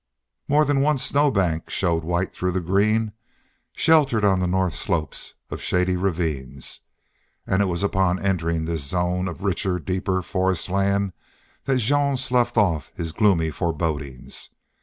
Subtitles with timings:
[0.47, 3.11] More than one snow bank showed white through the green,
[3.73, 6.79] sheltered on the north slopes of shady ravines.
[7.45, 11.13] And it was upon entering this zone of richer, deeper forestland
[11.65, 14.49] that Jean sloughed off his gloomy forebodings.